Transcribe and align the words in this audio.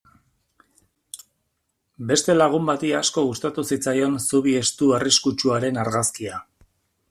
Beste 2.13 2.37
lagun 2.37 2.65
bati 2.71 2.91
asko 3.01 3.25
gustatu 3.29 3.67
zitzaion 3.75 4.19
zubi 4.25 4.57
estu 4.65 4.93
arriskutsuaren 5.01 5.83
argazkia. 5.87 6.45